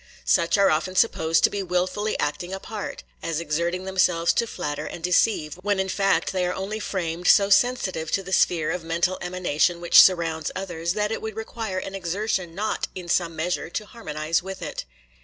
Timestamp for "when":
5.61-5.79